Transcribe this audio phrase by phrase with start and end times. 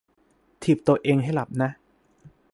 [0.63, 1.69] ถีบตัวเองให้หลับนะ